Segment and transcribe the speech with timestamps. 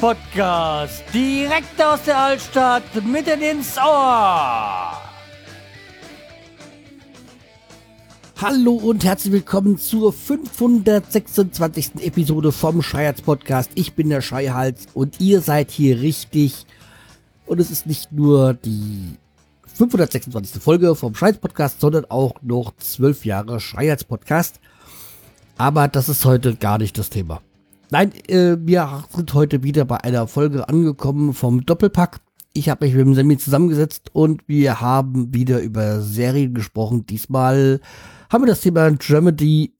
[0.00, 1.04] Podcast.
[1.14, 5.00] Direkt aus der Altstadt, mitten ins Ohr.
[8.40, 11.92] Hallo und herzlich willkommen zur 526.
[12.00, 13.70] Episode vom Schreihals Podcast.
[13.76, 16.66] Ich bin der Schreihals und ihr seid hier richtig.
[17.46, 19.16] Und es ist nicht nur die
[19.74, 20.60] 526.
[20.60, 24.58] Folge vom Schreihals Podcast, sondern auch noch 12 Jahre Schreihals Podcast.
[25.56, 27.40] Aber das ist heute gar nicht das Thema.
[27.92, 32.22] Nein, äh, wir sind heute wieder bei einer Folge angekommen vom Doppelpack.
[32.54, 37.04] Ich habe mich mit dem Semi zusammengesetzt und wir haben wieder über Serien gesprochen.
[37.04, 37.82] Diesmal
[38.30, 39.76] haben wir das Thema Dramedy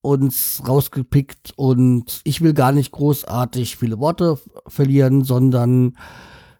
[0.00, 5.98] uns rausgepickt und ich will gar nicht großartig viele Worte verlieren, sondern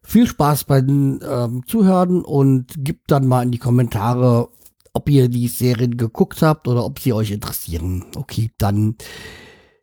[0.03, 4.51] viel Spaß beim ähm, Zuhören und gebt dann mal in die Kommentare,
[4.93, 8.05] ob ihr die Serien geguckt habt oder ob sie euch interessieren.
[8.17, 8.97] Okay, dann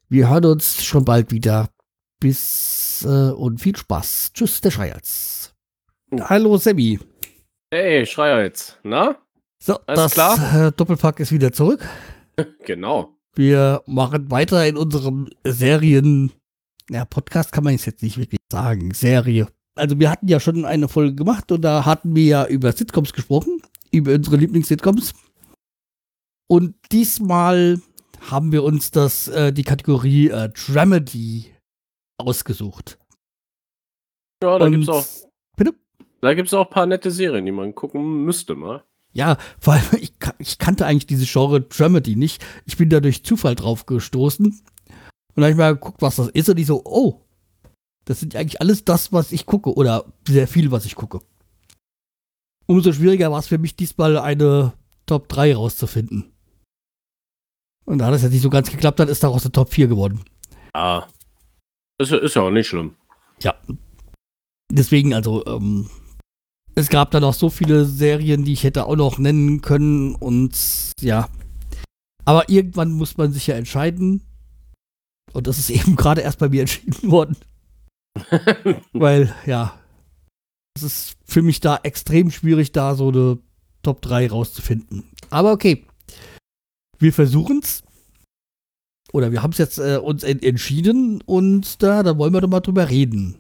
[0.09, 1.69] wir hören uns schon bald wieder.
[2.19, 4.31] Bis äh, und viel Spaß.
[4.33, 5.53] Tschüss, der Schreihals.
[6.19, 7.00] Hallo, Sammy.
[7.72, 8.78] Hey, Schreihals.
[8.83, 9.17] Na?
[9.61, 10.67] So, Alles das klar?
[10.67, 11.88] Äh, Doppelpack ist wieder zurück.
[12.66, 13.17] genau.
[13.35, 16.31] Wir machen weiter in unserem Serien.
[16.89, 18.94] Ja, Podcast kann man jetzt nicht wirklich sagen.
[18.94, 19.47] Serie.
[19.75, 23.13] Also, wir hatten ja schon eine Folge gemacht und da hatten wir ja über Sitcoms
[23.13, 23.61] gesprochen.
[23.91, 25.13] Über unsere Lieblings-Sitcoms.
[26.47, 27.80] Und diesmal
[28.29, 31.53] haben wir uns das, äh, die Kategorie äh, Dramedy
[32.17, 32.97] ausgesucht.
[34.41, 35.05] Ja, da gibt es auch.
[35.55, 35.73] Bitte?
[36.21, 38.83] Da gibt es auch ein paar nette Serien, die man gucken müsste mal.
[39.13, 42.45] Ja, vor allem, ich, ich kannte eigentlich diese Genre Dramedy nicht.
[42.65, 44.45] Ich bin da durch Zufall drauf gestoßen.
[44.45, 44.61] Und
[45.35, 46.49] dann habe ich mal geguckt, was das ist.
[46.49, 47.21] Und ich so, oh,
[48.05, 49.73] das sind eigentlich alles das, was ich gucke.
[49.73, 51.19] Oder sehr viel, was ich gucke.
[52.65, 54.73] Umso schwieriger war es für mich diesmal eine
[55.05, 56.33] Top 3 rauszufinden.
[57.88, 60.19] Und da das jetzt nicht so ganz geklappt hat, ist daraus der Top 4 geworden.
[60.73, 61.07] Ah.
[61.97, 62.95] Ist, ist ja auch nicht schlimm.
[63.41, 63.56] Ja.
[64.69, 65.89] Deswegen, also, ähm,
[66.75, 70.91] es gab da noch so viele Serien, die ich hätte auch noch nennen können und
[71.00, 71.29] ja.
[72.25, 74.22] Aber irgendwann muss man sich ja entscheiden.
[75.31, 77.38] Und das ist eben gerade erst bei mir entschieden worden.
[78.91, 79.79] Weil, ja,
[80.75, 83.38] es ist für mich da extrem schwierig, da so eine
[83.81, 85.06] Top 3 rauszufinden.
[85.29, 85.87] Aber okay
[87.00, 87.84] wir versuchen es.
[89.13, 92.50] Oder wir haben es jetzt äh, uns en entschieden und da, da wollen wir doch
[92.50, 93.35] mal drüber reden.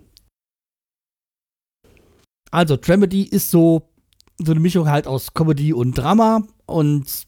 [2.51, 3.89] Also, Dramedy ist so,
[4.37, 7.27] so eine Mischung halt aus Comedy und Drama und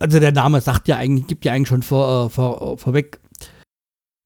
[0.00, 3.20] also der Name sagt ja eigentlich, gibt ja eigentlich schon vor, äh, vor, vorweg,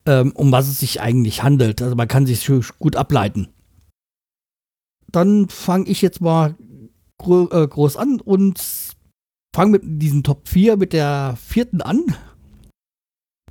[0.05, 1.81] ähm, um was es sich eigentlich handelt.
[1.81, 3.49] Also man kann sich gut ableiten.
[5.11, 6.55] Dann fange ich jetzt mal
[7.19, 8.90] äh, groß an und
[9.53, 12.03] fange mit diesen Top 4 mit der vierten an.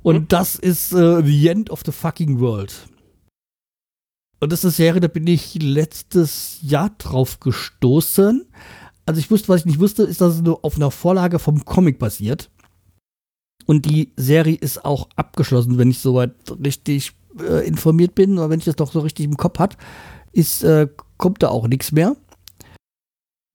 [0.03, 0.27] Und hm?
[0.27, 2.87] das ist äh, The End of the Fucking World.
[4.39, 8.47] Und das ist eine Serie, da bin ich letztes Jahr drauf gestoßen.
[9.05, 11.63] Also ich wusste, was ich nicht wusste, ist, dass es nur auf einer Vorlage vom
[11.63, 12.49] Comic basiert.
[13.67, 18.59] Und die Serie ist auch abgeschlossen, wenn ich soweit richtig äh, informiert bin, oder wenn
[18.59, 19.77] ich das doch so richtig im Kopf hat,
[20.31, 22.15] ist, äh, kommt da auch nichts mehr.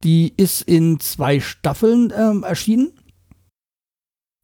[0.05, 2.93] Die ist in zwei Staffeln ähm, erschienen.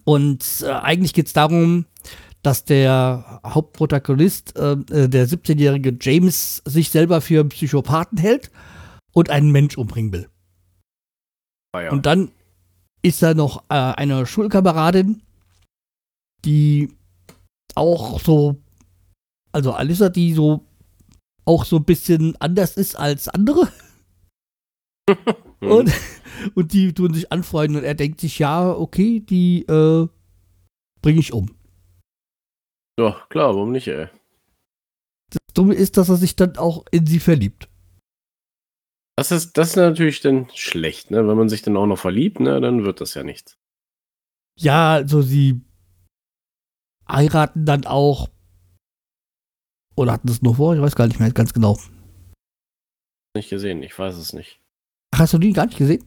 [0.05, 1.87] Und äh, eigentlich geht es darum,
[2.43, 8.51] dass der Hauptprotagonist, äh, äh der 17-jährige James, sich selber für einen Psychopathen hält
[9.13, 10.29] und einen Mensch umbringen will.
[11.73, 11.93] Ah, ja.
[11.93, 12.33] Und dann
[13.03, 15.23] ist da noch äh, eine Schulkameradin,
[16.45, 16.93] die
[17.75, 18.57] auch so,
[19.53, 20.67] also Alissa, die so
[21.45, 23.69] auch so ein bisschen anders ist als andere.
[25.61, 25.93] Und,
[26.55, 30.09] und die tun sich anfreunden und er denkt sich, ja, okay, die äh,
[31.01, 31.55] bringe ich um.
[32.99, 34.09] Ja, klar, warum nicht, ey?
[35.31, 37.69] Das Dumme ist, dass er sich dann auch in sie verliebt.
[39.17, 41.27] Das ist, das ist natürlich dann schlecht, ne?
[41.27, 43.59] Wenn man sich dann auch noch verliebt, ne, dann wird das ja nichts.
[44.59, 45.61] Ja, also sie
[47.09, 48.31] heiraten dann auch.
[49.97, 50.75] Oder hatten das nur vor?
[50.75, 51.79] Ich weiß gar nicht mehr ganz genau.
[53.37, 54.62] Nicht gesehen, ich weiß es nicht.
[55.15, 56.05] Hast du die gar nicht gesehen?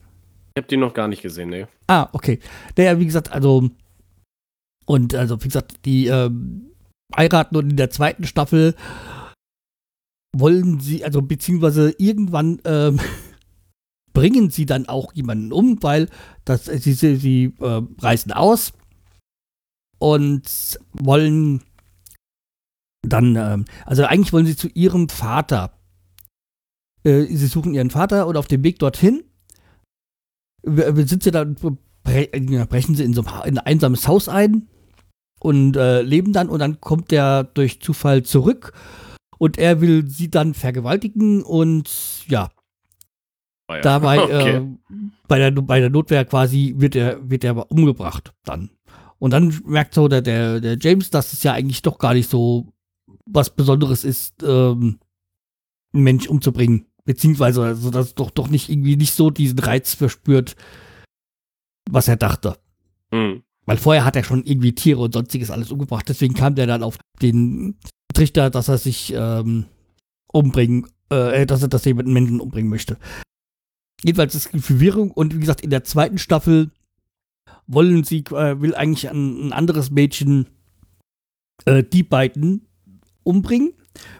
[0.55, 1.67] Ich habe die noch gar nicht gesehen, ne.
[1.87, 2.39] Ah, okay.
[2.77, 3.69] Naja, wie gesagt, also
[4.85, 6.71] und also wie gesagt, die ähm,
[7.15, 8.75] heiraten und in der zweiten Staffel
[10.35, 12.99] wollen sie, also beziehungsweise irgendwann ähm,
[14.13, 16.09] bringen sie dann auch jemanden um, weil
[16.45, 18.73] das, sie, sie, sie äh, reisen aus
[19.99, 21.63] und wollen
[23.01, 25.74] dann, ähm, also eigentlich wollen sie zu ihrem Vater
[27.05, 29.23] äh, sie suchen ihren Vater und auf dem Weg dorthin
[30.63, 31.55] sind sie dann,
[32.03, 34.67] brechen sie in so ein einsames Haus ein
[35.39, 38.73] und äh, leben dann und dann kommt der durch Zufall zurück
[39.37, 42.49] Und er will sie dann vergewaltigen und ja,
[43.67, 43.81] Ah ja.
[43.81, 44.55] dabei Okay.
[44.57, 44.61] äh,
[45.27, 48.69] bei, der, bei der Notwehr quasi wird er, wird er umgebracht dann.
[49.17, 52.29] Und dann merkt so der, der, der James, dass es ja eigentlich doch gar nicht
[52.29, 52.73] so
[53.25, 54.99] was Besonderes ist, ähm,
[55.93, 56.85] einen Mensch umzubringen.
[57.05, 60.55] Beziehungsweise, also, dass es doch, doch nicht irgendwie nicht so diesen Reiz verspürt,
[61.89, 62.57] was er dachte.
[63.11, 63.43] Hm.
[63.65, 66.07] Weil vorher hat er schon irgendwie Tiere und sonstiges alles umgebracht.
[66.09, 67.77] Deswegen kam der dann auf den
[68.13, 69.65] Trichter, dass er sich ähm,
[70.31, 72.97] umbringen, äh, dass er, dass jemanden Menschen umbringen möchte.
[74.03, 76.71] Jedenfalls ist es Verwirrung und wie gesagt, in der zweiten Staffel
[77.67, 80.47] wollen sie, äh, will eigentlich ein, ein anderes Mädchen
[81.65, 82.67] äh, die beiden
[83.23, 83.73] umbringen,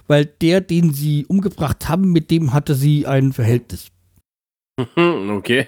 [0.08, 3.92] weil der, den sie umgebracht haben, mit dem hatte sie ein Verhältnis.
[4.98, 5.68] Okay.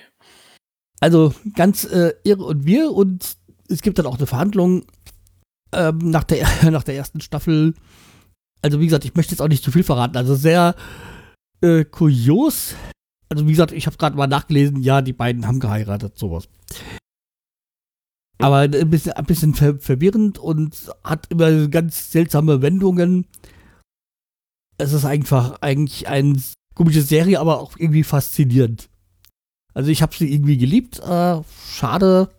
[1.00, 3.38] Also ganz äh, irre und wir und
[3.70, 4.86] es gibt dann auch eine Verhandlung
[5.72, 7.74] ähm, nach, der, nach der ersten Staffel.
[8.62, 10.18] Also wie gesagt, ich möchte jetzt auch nicht zu viel verraten.
[10.18, 10.76] Also sehr
[11.62, 12.76] äh, kurios.
[13.30, 16.48] Also wie gesagt, ich habe gerade mal nachgelesen, ja, die beiden haben geheiratet, sowas.
[18.40, 23.26] Aber ein bisschen, ein bisschen ver verwirrend und hat immer ganz seltsame Wendungen.
[24.78, 26.40] Es ist einfach eigentlich eine
[26.76, 28.90] komische Serie, aber auch irgendwie faszinierend.
[29.74, 31.00] Also ich habe sie irgendwie geliebt.
[31.00, 32.30] Äh, schade,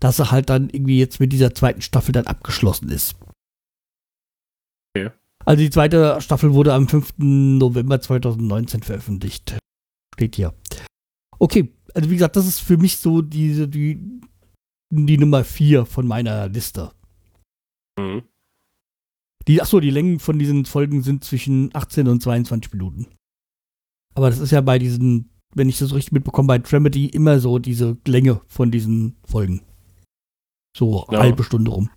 [0.00, 3.16] dass sie halt dann irgendwie jetzt mit dieser zweiten Staffel dann abgeschlossen ist.
[4.94, 5.10] Okay.
[5.44, 7.14] Also die zweite Staffel wurde am 5.
[7.18, 9.58] November 2019 veröffentlicht.
[10.14, 10.54] Steht hier.
[11.38, 14.20] Okay, also wie gesagt, das ist für mich so diese, die,
[14.90, 16.92] die Nummer 4 von meiner Liste.
[17.98, 18.22] Hm.
[19.50, 23.08] Die, achso, die Längen von diesen Folgen sind zwischen 18 und 22 Minuten.
[24.14, 27.58] Aber das ist ja bei diesen, wenn ich das richtig mitbekomme, bei Tremedy immer so
[27.58, 29.66] diese Länge von diesen Folgen.
[30.76, 31.18] So Ja.
[31.18, 31.90] halbe Stunde rum.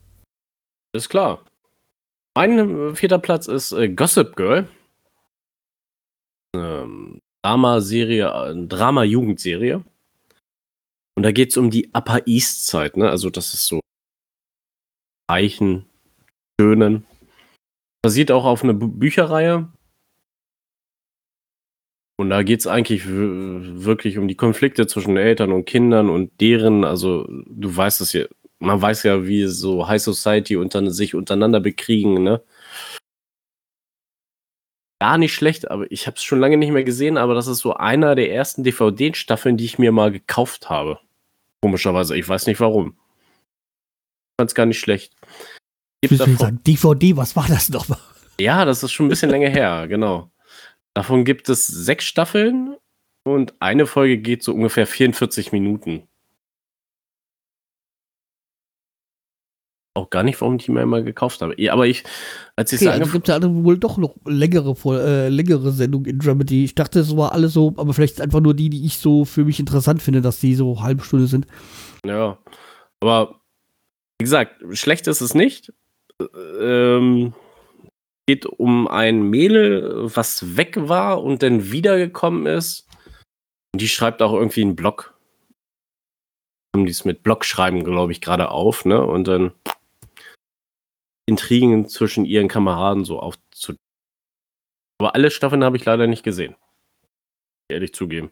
[0.96, 1.46] Ist klar.
[2.36, 4.68] Mein äh, vierter Platz ist äh, Gossip Girl.
[6.56, 9.84] Ähm, Drama-Serie, äh, Drama-Jugendserie.
[11.16, 13.12] Und da geht es um die Upper East Side, ne?
[13.12, 13.80] Also das ist so
[15.30, 15.86] Reichen,
[16.60, 17.06] Schönen.
[18.04, 19.72] Basiert auch auf einer Bücherreihe.
[22.18, 26.84] Und da geht es eigentlich wirklich um die Konflikte zwischen Eltern und Kindern und deren,
[26.84, 28.26] also du weißt es ja,
[28.60, 32.44] man weiß ja, wie so High Society unter, sich untereinander bekriegen, ne?
[35.02, 37.60] Gar nicht schlecht, aber ich habe es schon lange nicht mehr gesehen, aber das ist
[37.60, 41.00] so einer der ersten DVD-Staffeln, die ich mir mal gekauft habe.
[41.62, 42.98] Komischerweise, ich weiß nicht warum.
[44.32, 45.14] Ich fand es gar nicht schlecht.
[46.12, 48.00] Ich davon, sagen, DVD, was war das nochmal?
[48.40, 50.32] ja, das ist schon ein bisschen länger her, genau.
[50.94, 52.76] Davon gibt es sechs Staffeln
[53.24, 56.08] und eine Folge geht so ungefähr 44 Minuten.
[59.96, 61.54] Auch gar nicht, warum ich die mir immer gekauft habe.
[61.62, 62.04] Ja, aber ich,
[62.56, 66.10] als ich Okay, es also gibt es ja wohl doch noch längere, äh, längere Sendungen
[66.10, 66.64] in Dramedy.
[66.64, 69.46] Ich dachte, es war alles so, aber vielleicht einfach nur die, die ich so für
[69.46, 71.46] mich interessant finde, dass die so halbe Stunde sind.
[72.04, 72.40] Ja,
[73.02, 73.40] aber
[74.18, 75.72] wie gesagt, schlecht ist es nicht.
[76.60, 77.34] Ähm,
[78.28, 82.88] geht um ein Mädel, was weg war und dann wiedergekommen ist.
[83.74, 85.18] Und die schreibt auch irgendwie einen Blog.
[86.76, 89.04] Haben die es mit Blogschreiben, glaube ich, gerade auf, ne?
[89.06, 89.52] Und dann
[91.28, 93.76] Intrigen zwischen ihren Kameraden so aufzu.
[95.00, 96.56] Aber alle Staffeln habe ich leider nicht gesehen.
[97.70, 98.32] Ehrlich zugeben.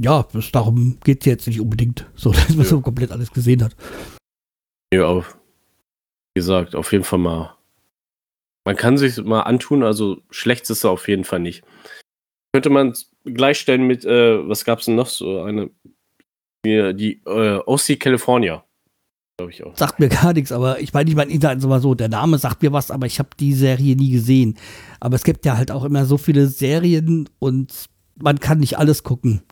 [0.00, 2.64] Ja, darum geht es jetzt nicht unbedingt, so dass man Ja.
[2.64, 3.76] so komplett alles gesehen hat.
[4.92, 5.24] Ja, aber
[6.34, 7.56] gesagt, auf jeden Fall mal.
[8.66, 11.64] Man kann sich mal antun, also schlecht ist er auf jeden Fall nicht.
[12.52, 15.42] Könnte man gleichstellen mit, äh, was gab's denn noch so?
[15.42, 15.70] Eine,
[16.64, 18.64] die, die äh, OC California.
[19.36, 19.76] Glaube ich auch.
[19.76, 22.38] Sagt mir gar nichts, aber ich meine, ich meine, ich sag mal so, der Name
[22.38, 24.56] sagt mir was, aber ich habe die Serie nie gesehen.
[25.00, 27.86] Aber es gibt ja halt auch immer so viele Serien und
[28.22, 29.42] man kann nicht alles gucken.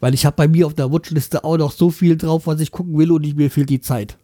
[0.00, 2.70] Weil ich habe bei mir auf der Watchliste auch noch so viel drauf, was ich
[2.70, 4.18] gucken will und nicht mir fehlt die Zeit.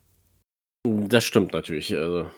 [0.85, 1.95] Das stimmt natürlich.
[1.97, 2.29] Also,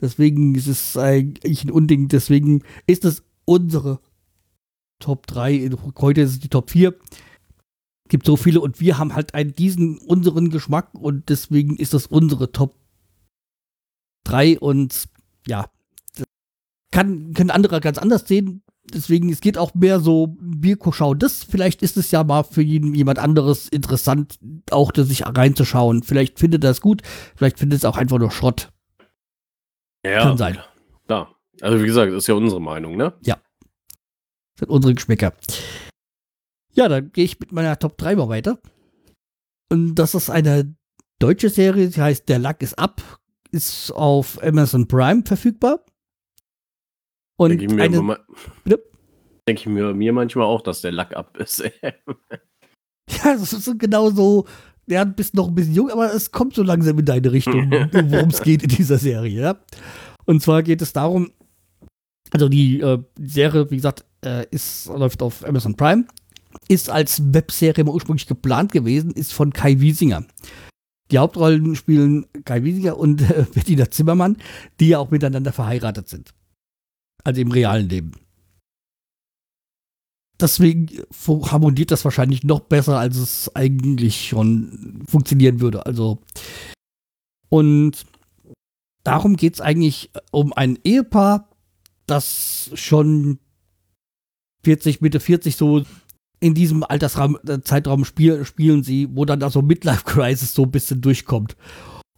[0.00, 2.08] Deswegen ist es eigentlich ein Unding.
[2.08, 4.00] Deswegen ist es unsere
[4.98, 5.70] Top 3.
[5.98, 6.94] Heute ist es die Top 4.
[8.08, 12.06] Gibt so viele und wir haben halt einen, diesen unseren Geschmack und deswegen ist das
[12.06, 12.74] unsere Top
[14.24, 15.08] 3 und
[15.46, 15.70] ja,
[16.90, 18.62] kann, können andere ganz anders sehen.
[18.84, 21.44] Deswegen, es geht auch mehr so, wir schauen das.
[21.44, 24.38] Vielleicht ist es ja mal für jeden, jemand anderes interessant,
[24.70, 26.02] auch das sich reinzuschauen.
[26.02, 27.02] Vielleicht findet er es gut,
[27.36, 28.72] vielleicht findet es auch einfach nur Schrott.
[30.04, 30.58] ja, Kann sein.
[31.06, 31.36] Klar.
[31.60, 33.12] Also wie gesagt, ist ja unsere Meinung, ne?
[34.60, 35.34] Das sind unsere Geschmäcker.
[36.72, 38.58] Ja, dann gehe ich mit meiner Top 3 mal weiter.
[39.68, 40.74] Und das ist eine
[41.18, 43.02] deutsche Serie, die heißt Der Lack ist ab,
[43.50, 45.84] ist auf Amazon Prime verfügbar.
[47.40, 48.18] Und Denke ich, mir eine,
[48.64, 48.84] Bitte?
[49.48, 51.60] Denke ich mir, mir manchmal auch, dass der Lack ab ist.
[51.82, 51.90] ja,
[53.08, 54.44] das ist genau so,
[54.86, 58.28] der bist noch ein bisschen jung, aber es kommt so langsam in deine Richtung, worum
[58.28, 59.56] es geht in dieser Serie, ja.
[60.26, 61.30] Und zwar geht es darum,
[62.30, 66.04] also die äh, Serie, wie gesagt, äh, ist, läuft auf Amazon Prime,
[66.68, 70.26] ist als Webserie mal ursprünglich geplant gewesen, ist von Kai Wiesinger.
[71.10, 74.36] Die Hauptrollen spielen Kai Wiesinger und äh, Bettina Zimmermann,
[74.78, 76.34] die ja auch miteinander verheiratet sind.
[77.24, 78.12] Also im realen Leben.
[80.40, 80.88] Deswegen
[81.50, 85.84] harmoniert das wahrscheinlich noch besser, als es eigentlich schon funktionieren würde.
[85.84, 86.22] Also
[87.50, 88.06] und
[89.04, 91.50] darum geht es eigentlich um ein Ehepaar,
[92.06, 93.38] das schon
[94.64, 95.84] 40, Mitte 40 so
[96.40, 100.70] in diesem Altersraum, äh, spiel, spielen sie, wo dann da so Midlife Crisis so ein
[100.70, 101.56] bisschen durchkommt.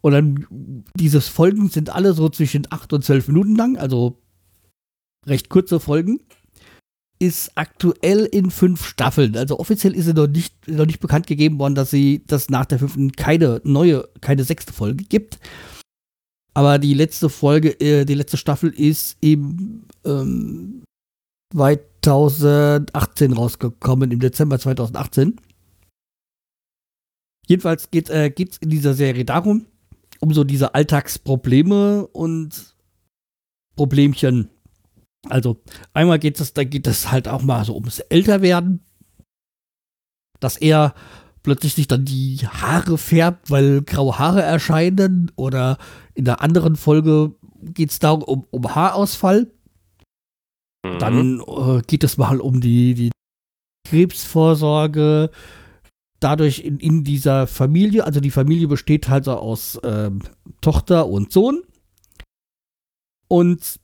[0.01, 4.22] Und dann, diese Folgen sind alle so zwischen 8 und 12 Minuten lang, also
[5.27, 6.21] recht kurze Folgen.
[7.19, 9.37] Ist aktuell in fünf Staffeln.
[9.37, 12.67] Also offiziell ist sie noch nicht, noch nicht bekannt gegeben worden, dass sie, dass nach
[12.67, 15.39] der fünften keine neue, keine sechste Folge gibt.
[16.55, 20.83] Aber die letzte Folge, äh, die letzte Staffel ist im ähm,
[21.55, 25.37] 2018 rausgekommen, im Dezember 2018.
[27.47, 29.67] Jedenfalls geht es äh, in dieser Serie darum,
[30.21, 32.75] um so diese Alltagsprobleme und
[33.77, 34.49] Problemchen.
[35.29, 35.63] Also
[35.93, 38.85] einmal geht es, da geht es halt auch mal so ums Älterwerden,
[40.41, 40.95] dass er
[41.43, 45.79] plötzlich sich dann die Haare färbt, weil graue Haare erscheinen oder
[46.15, 49.51] in der anderen Folge geht es darum um, um Haarausfall.
[50.85, 50.99] Mhm.
[50.99, 53.11] Dann äh, geht es mal um die, die
[53.89, 55.31] Krebsvorsorge.
[56.21, 60.23] Dadurch in, in dieser Familie, also die Familie besteht halt so aus ähm,
[60.61, 61.63] Tochter und Sohn.
[63.27, 63.81] Und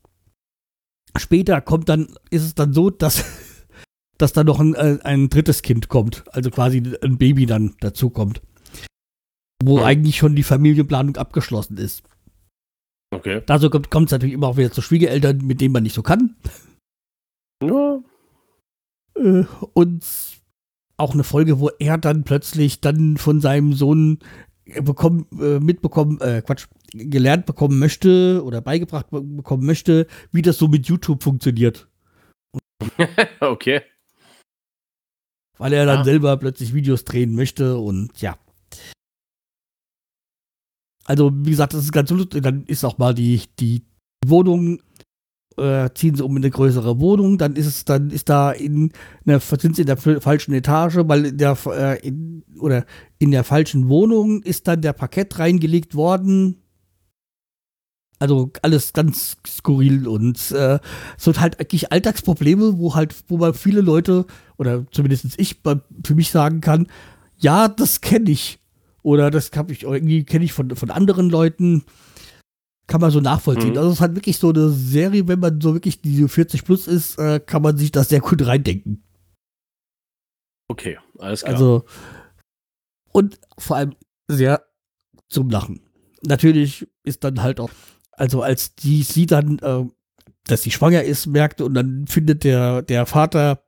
[1.19, 3.25] später kommt dann, ist es dann so, dass,
[4.19, 6.25] dass dann noch ein, äh, ein drittes Kind kommt.
[6.33, 8.43] Also quasi ein Baby dann dazu kommt.
[9.63, 9.85] Wo Mhm.
[9.85, 12.03] eigentlich schon die Familienplanung abgeschlossen ist.
[13.11, 13.43] Okay.
[13.47, 16.37] Dazu kommt es natürlich immer auch wieder zu Schwiegereltern, mit denen man nicht so kann.
[17.63, 18.01] Ja.
[19.17, 20.05] Äh, und
[20.97, 24.19] auch eine Folge, wo er dann plötzlich dann von seinem Sohn
[24.83, 30.59] bekommen, äh, mitbekommen, äh, Quatsch, gelernt bekommen möchte oder beigebracht be- bekommen möchte, wie das
[30.59, 31.89] so mit YouTube funktioniert.
[33.41, 33.83] okay.
[35.59, 36.05] Weil er dann Ah.
[36.05, 38.39] selber plötzlich Videos drehen möchte und ja.
[41.05, 42.43] Also, wie gesagt, das ist ganz lustig.
[42.43, 43.83] Dann ist auch mal die, die
[44.27, 44.81] Wohnung,
[45.59, 48.93] äh, ziehen sie um in eine größere Wohnung, dann ist es, dann ist da in
[49.27, 52.85] einer, sind sie in der falschen Etage, weil in der, äh, in, oder
[53.19, 56.63] in der falschen Wohnung ist dann der Parkett reingelegt worden.
[58.21, 60.81] Also alles ganz skurril und äh,
[61.17, 65.61] so halt eigentlich Alltagsprobleme, wo halt, wo man viele Leute oder zumindest ich
[66.05, 66.89] für mich sagen kann,
[67.37, 68.59] ja, das kenne ich.
[69.03, 71.85] Oder das habe ich irgendwie kenne ich von, von anderen Leuten.
[72.89, 73.73] Kann man so nachvollziehen.
[73.73, 73.79] Mhm.
[73.79, 76.89] Also es ist halt wirklich so eine Serie, wenn man so wirklich die 40 plus
[76.89, 79.05] ist, äh, kann man sich das sehr gut reindenken.
[80.69, 81.53] Okay, alles klar.
[81.55, 81.85] Also
[83.13, 83.95] und vor allem
[84.29, 84.65] sehr
[85.29, 85.81] zum Lachen.
[86.23, 87.71] Natürlich ist dann halt auch,
[88.13, 89.85] also als die sie dann, äh,
[90.45, 93.63] dass sie schwanger ist, merkt und dann findet der, der Vater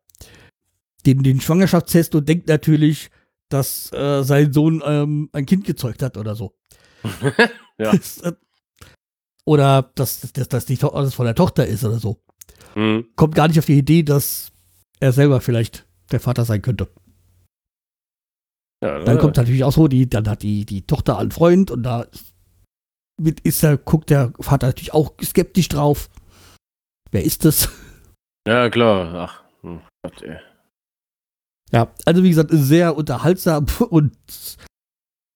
[1.07, 3.11] den, den Schwangerschaftstest und denkt natürlich,
[3.49, 6.55] dass äh, sein Sohn ähm, ein Kind gezeugt hat oder so.
[7.79, 7.93] Ja.
[7.93, 8.33] Das, äh,
[9.51, 12.23] oder dass, dass, dass die To- das von der Tochter ist oder so.
[12.75, 13.09] Hm.
[13.17, 14.53] Kommt gar nicht auf die Idee, dass
[15.01, 16.89] er selber vielleicht der Vater sein könnte.
[18.81, 21.73] Ja, Dann äh, kommt natürlich auch so, die, dann hat die, die Tochter einen Freund
[21.73, 22.07] und da
[23.21, 26.09] mit ist der, guckt der Vater natürlich auch skeptisch drauf.
[27.11, 27.69] Wer ist das?
[28.47, 29.15] Ja, klar.
[29.29, 30.39] Ach, hm, Gott, ey.
[31.73, 34.17] Ja, also wie gesagt, sehr unterhaltsam und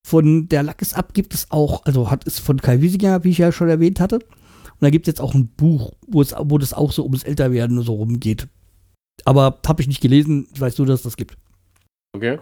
[0.06, 3.38] von der Lackes ab gibt es auch, also hat es von Kai Wiesinger, wie ich
[3.38, 4.16] ja schon erwähnt hatte.
[4.16, 7.22] Und da gibt es jetzt auch ein Buch, wo es, wo das auch so ums
[7.22, 8.48] Älterwerden so rumgeht.
[9.24, 11.36] Aber habe ich nicht gelesen, ich weiß nur, dass es das gibt.
[12.14, 12.38] Okay.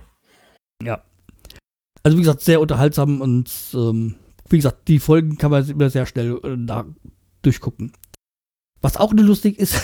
[2.02, 4.16] Also wie gesagt, sehr unterhaltsam und ähm,
[4.48, 6.84] wie gesagt, die Folgen kann man immer sehr schnell äh, da
[7.42, 7.92] durchgucken.
[8.80, 9.80] Was auch nur lustig ist,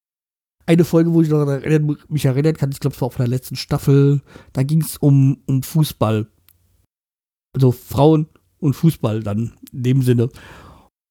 [0.66, 3.28] eine Folge, wo ich noch erinnern, mich erinnern kann, ich glaube, es war auf der
[3.28, 4.22] letzten Staffel,
[4.52, 6.26] da ging es um, um Fußball.
[7.56, 10.28] Also Frauen und Fußball dann in dem Sinne.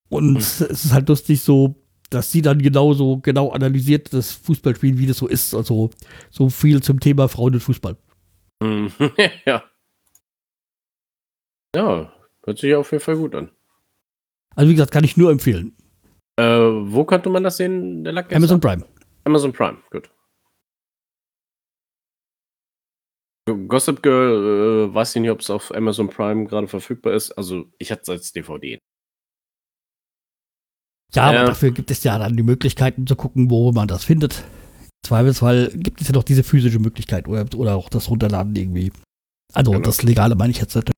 [0.09, 1.75] Und es ist halt lustig so,
[2.11, 5.55] dass sie dann genauso genau analysiert das Fußballspiel, wie das so ist.
[5.55, 5.89] Also
[6.29, 7.97] so viel zum Thema Frauen und Fußball.
[8.61, 8.91] Hm.
[9.45, 9.63] ja.
[11.75, 13.49] Ja, hört sich auf jeden Fall gut an.
[14.55, 15.75] Also wie gesagt, kann ich nur empfehlen.
[16.37, 18.07] Äh, wo konnte man das sehen?
[18.07, 18.85] Amazon Prime.
[19.23, 20.11] Amazon Prime, gut.
[23.45, 27.31] Gossip Girl, äh, weiß ich nicht, ob es auf Amazon Prime gerade verfügbar ist.
[27.33, 28.79] Also, ich hatte es als DVD.
[31.13, 31.45] Ja, aber Ja.
[31.45, 34.39] dafür gibt es ja dann die Möglichkeiten zu gucken, wo man das findet.
[34.81, 38.91] Im Zweifelsfall gibt es ja noch diese physische Möglichkeit oder, oder auch das Runterladen irgendwie.
[39.53, 39.83] Also Genau.
[39.83, 40.91] das Legale meine ich jetzt nicht.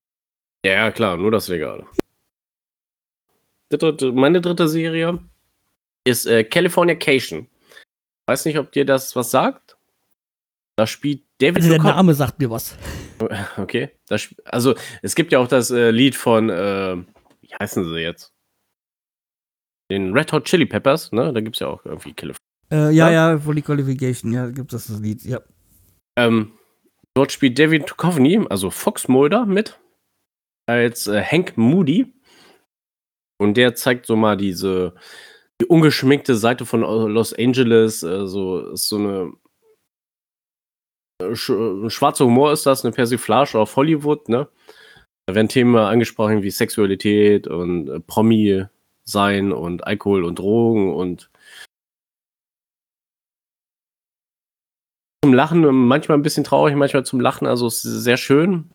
[0.66, 1.86] Ja, ja, klar, nur das Legale.
[3.70, 5.20] Dritte, meine dritte Serie
[6.06, 7.48] ist äh, Californication.
[8.25, 9.77] Weiß nicht, ob dir das was sagt.
[10.78, 12.78] Da spielt David Also der Duchovny- Name sagt mir was.
[13.58, 13.90] Okay.
[14.08, 16.98] Das, also, es gibt ja auch das äh, Lied von, äh,
[17.42, 18.32] wie heißen sie jetzt?
[19.92, 21.34] Den Red Hot Chili Peppers, ne?
[21.34, 22.38] Da gibt es ja auch irgendwie California.
[22.72, 23.10] Äh, Ja.
[23.10, 25.42] ja, ja, Volley Qualification, ja, gibt es das Lied, ja.
[26.18, 26.52] Ähm,
[27.16, 29.80] dort spielt David Duchovny, also Fox Mulder, mit.
[30.70, 32.14] Als äh, Hank Moody.
[33.40, 34.94] Und der zeigt so mal diese
[35.62, 38.04] die ungeschminkte Seite von äh, Los Angeles.
[38.04, 39.32] Äh, so ist so eine.
[41.34, 41.52] Sch
[41.90, 44.48] schwarzer Humor ist das, eine Persiflage auf Hollywood, ne?
[45.26, 48.66] Da werden Themen angesprochen wie Sexualität und äh, Promi
[49.06, 51.30] sein und Alkohol und Drogen und
[55.24, 58.70] zum Lachen, manchmal ein bisschen traurig, manchmal zum Lachen, also es ist sehr schön.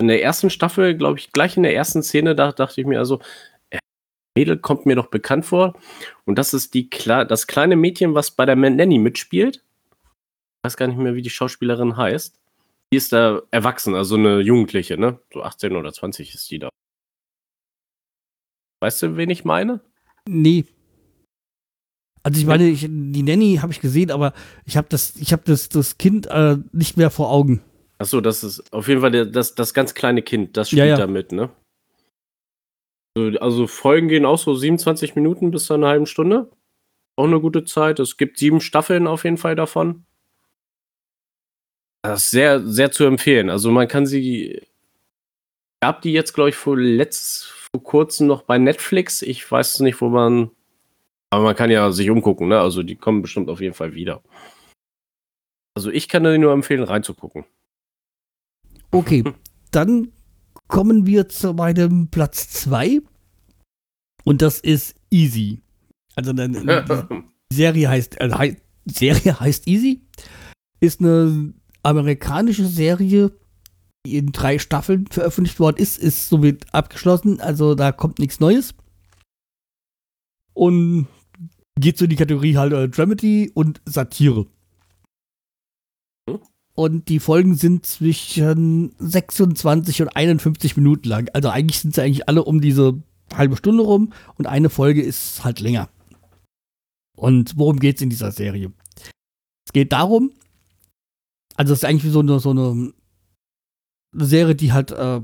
[0.00, 2.98] In der ersten Staffel, glaube ich, gleich in der ersten Szene, da dachte ich mir
[3.00, 3.20] also,
[3.70, 3.78] äh,
[4.36, 5.74] Mädel kommt mir doch bekannt vor.
[6.24, 9.64] Und das ist die das kleine Mädchen, was bei der Nanny mitspielt.
[10.58, 12.38] Ich weiß gar nicht mehr, wie die Schauspielerin heißt.
[12.92, 15.20] Die ist da erwachsen, also eine Jugendliche, ne?
[15.32, 16.68] So 18 oder 20 ist die da.
[18.80, 19.80] Weißt du, wen ich meine?
[20.28, 20.64] Nee.
[22.22, 24.32] Also ich meine, ich, die Nanny habe ich gesehen, aber
[24.64, 27.62] ich habe das, ich habe das, das Kind äh, nicht mehr vor Augen.
[27.98, 30.88] Achso, das ist auf jeden Fall der, das, das ganz kleine Kind, das Ja, spielt
[30.90, 30.96] ja.
[30.96, 31.50] da mit, ne?
[33.16, 36.50] So, Also Folgen gehen auch so 27 Minuten bis zu einer halben Stunde.
[37.16, 37.98] Auch eine gute Zeit.
[37.98, 40.04] Es gibt sieben Staffeln auf jeden Fall davon.
[42.08, 43.50] Das ist sehr, sehr zu empfehlen.
[43.50, 44.62] Also man kann sie.
[45.82, 49.20] Gab die jetzt, glaube ich, vor letzt, vor kurzem noch bei Netflix.
[49.20, 50.50] Ich weiß nicht, wo man.
[51.30, 52.58] Aber man kann ja sich umgucken, ne?
[52.60, 54.22] Also die kommen bestimmt auf jeden Fall wieder.
[55.76, 57.44] Also ich kann dir nur empfehlen, reinzugucken.
[58.90, 59.22] Okay,
[59.70, 60.10] dann
[60.66, 63.02] kommen wir zu meinem Platz 2.
[64.24, 65.60] Und das ist Easy.
[66.14, 68.36] Also dann, die Serie heißt, also
[68.86, 70.00] Serie heißt Easy.
[70.80, 73.32] Ist eine amerikanische Serie,
[74.06, 77.40] die in drei Staffeln veröffentlicht worden ist, ist somit abgeschlossen.
[77.40, 78.74] Also da kommt nichts Neues.
[80.54, 81.06] Und
[81.78, 84.46] geht so in die Kategorie halt äh, Dramedy und Satire.
[86.74, 91.28] Und die Folgen sind zwischen 26 und 51 Minuten lang.
[91.32, 93.02] Also eigentlich sind sie eigentlich alle um diese
[93.34, 95.88] halbe Stunde rum und eine Folge ist halt länger.
[97.16, 98.72] Und worum geht's in dieser Serie?
[99.66, 100.30] Es geht darum,
[101.58, 102.92] also es ist eigentlich so eine, so eine
[104.12, 105.20] Serie, die halt äh,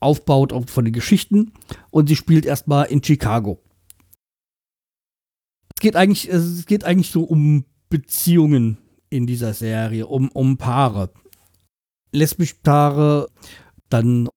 [0.00, 1.52] aufbaut auf, von den Geschichten
[1.90, 3.58] und sie spielt erstmal in Chicago.
[5.74, 11.10] Es geht eigentlich, es geht eigentlich so um Beziehungen in dieser Serie, um, um Paare.
[12.12, 13.28] Lesbische Paare,
[13.88, 14.28] dann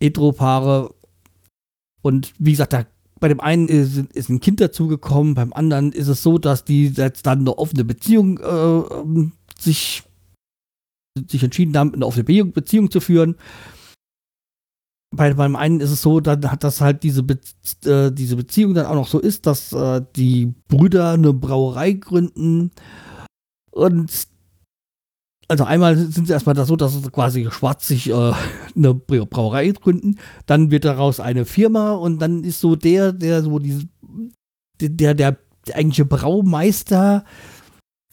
[0.00, 0.94] Hetero-Paare
[2.02, 2.86] und wie gesagt, da,
[3.18, 6.88] bei dem einen ist, ist ein Kind dazugekommen, beim anderen ist es so, dass die
[6.88, 9.30] jetzt dann eine offene Beziehung äh,
[9.60, 10.04] sich,
[11.28, 13.36] sich entschieden haben, eine offene Be Beziehung zu führen.
[15.14, 17.38] Bei, beim einen ist es so, dann hat das halt diese, Be
[17.84, 22.70] äh, diese Beziehung dann auch noch so ist, dass äh, die Brüder eine Brauerei gründen
[23.72, 24.28] und
[25.48, 28.32] also einmal sind sie erstmal da so, dass sie quasi schwarz sich äh,
[28.76, 33.58] eine Brauerei gründen, dann wird daraus eine Firma und dann ist so der, der so
[33.58, 33.88] diese,
[34.80, 35.14] der, der,
[35.66, 37.24] der eigentliche Braumeister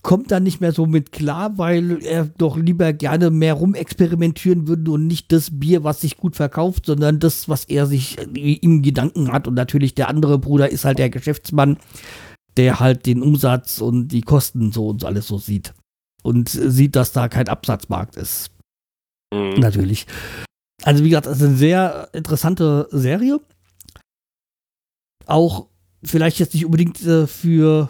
[0.04, 4.92] kommt dann nicht mehr so mit klar, weil er doch lieber gerne mehr rumexperimentieren würde
[4.92, 9.32] und nicht das Bier, was sich gut verkauft, sondern das, was er sich im Gedanken
[9.32, 9.48] hat.
[9.48, 11.78] Und natürlich der andere Bruder ist halt der Geschäftsmann,
[12.56, 15.74] der halt den Umsatz und die Kosten so und alles so sieht.
[16.24, 18.52] Und sieht, dass da kein Absatzmarkt ist.
[19.34, 19.60] Mhm.
[19.60, 20.08] Natürlich.
[20.84, 23.40] Also, wie gesagt, das ist eine sehr interessante Serie.
[25.26, 25.68] Auch
[26.04, 27.90] vielleicht jetzt nicht unbedingt äh, für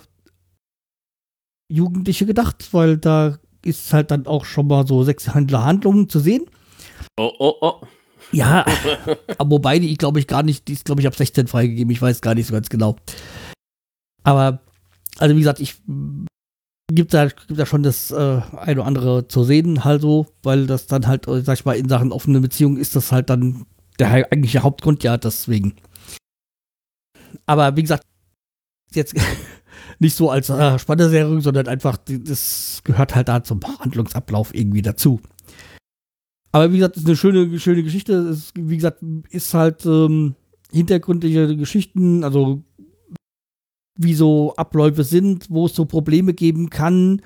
[1.70, 6.46] Jugendliche gedacht, weil da ist halt dann auch schon mal so sexuelle Handlungen zu sehen.
[7.18, 7.82] Oh, oh, oh.
[8.32, 8.66] Ja,
[9.38, 11.92] aber wobei die, glaube ich, gar nicht, die ist, glaube ich, ab 16 freigegeben.
[11.92, 12.98] Ich weiß gar nicht so ganz genau.
[14.24, 14.60] Aber,
[15.18, 15.76] also wie gesagt, ich
[16.94, 20.68] gibt da, gibt da schon das äh, eine oder andere zu sehen, halt so, weil
[20.68, 23.66] das dann halt, äh, sag ich mal, in Sachen offene Beziehung ist das halt dann
[24.00, 25.76] der eigentliche Hauptgrund, ja, deswegen.
[27.46, 28.04] Aber wie gesagt,
[28.94, 29.16] jetzt
[30.00, 35.20] nicht so als äh, spannende sondern einfach, das gehört halt da zum Handlungsablauf irgendwie dazu.
[36.52, 38.14] Aber wie gesagt, es ist eine schöne, schöne Geschichte.
[38.14, 40.36] Es, wie gesagt, ist halt ähm,
[40.72, 42.64] hintergründige Geschichten, also
[43.98, 47.22] wie so Abläufe sind, wo es so Probleme geben kann.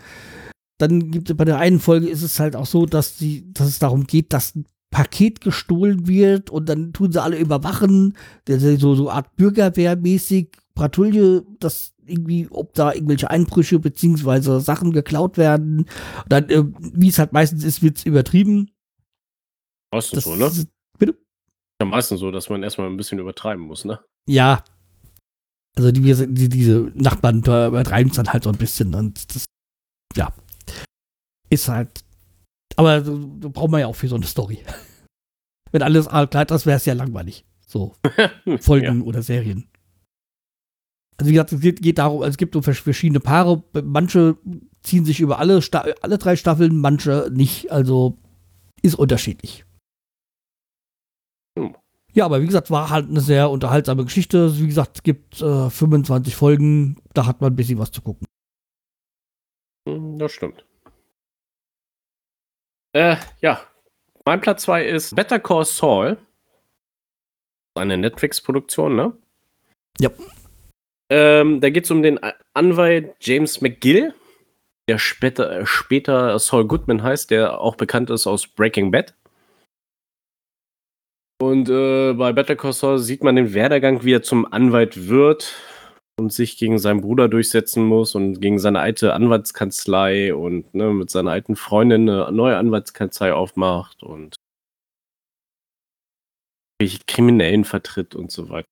[0.78, 3.68] Dann gibt es bei der einen Folge ist es halt auch so, dass die, dass
[3.68, 8.96] es darum geht, dass ein Paket gestohlen wird und dann tun sie alle überwachen, so
[8.96, 15.86] so Art Bürgerwehrmäßig Patrouille, dass irgendwie, ob da irgendwelche Einbrüche beziehungsweise Sachen geklaut werden.
[16.27, 18.71] Dann, äh, wie es halt meistens ist, wird es übertrieben.
[19.93, 20.45] Meistens Das so, ne?
[20.45, 21.17] ist- bitte?
[21.81, 23.99] Ja, meistens so, dass man erstmal ein bisschen übertreiben muss, ne?
[24.27, 24.63] Ja.
[25.77, 29.45] Also die, die, diese Nachbarn übertreiben es dann halt so ein bisschen und das,
[30.17, 30.34] ja,
[31.49, 32.03] ist halt,
[32.75, 34.63] aber so, so braucht man ja auch für so eine Story.
[35.71, 37.45] Wenn alles klar ist, wäre es ja langweilig.
[37.65, 37.95] So,
[38.60, 39.69] Folgen oder Serien.
[41.21, 43.63] Also wie gesagt, es geht, geht darum, also es gibt so vers- verschiedene Paare.
[43.84, 44.38] Manche
[44.81, 47.71] ziehen sich über alle, Sta alle drei Staffeln, manche nicht.
[47.71, 48.17] Also
[48.81, 49.63] ist unterschiedlich.
[51.60, 51.75] Hm.
[52.13, 54.57] Ja, aber wie gesagt, war halt eine sehr unterhaltsame Geschichte.
[54.60, 58.25] Wie gesagt, es gibt äh, 25 Folgen, da hat man ein bisschen was zu gucken.
[59.88, 60.65] Hm, Das stimmt.
[62.93, 63.62] Äh, ja.
[64.25, 66.17] Mein Platz 2 ist Better Call Saul.
[67.75, 69.17] Eine Netflix-Produktion, ne?
[69.99, 70.10] Ja.
[71.12, 72.19] Ähm, da geht es um den
[72.54, 74.13] Anwalt James McGill,
[74.88, 79.13] der später, äh, später Saul Goodman heißt, der auch bekannt ist aus Breaking Bad.
[81.41, 85.54] Und äh, bei Better Call Saul sieht man den Werdegang, wie er zum Anwalt wird
[86.17, 91.10] und sich gegen seinen Bruder durchsetzen muss und gegen seine alte Anwaltskanzlei und ne, mit
[91.10, 94.36] seiner alten Freundin eine neue Anwaltskanzlei aufmacht und
[97.06, 98.67] Kriminellen vertritt und so weiter.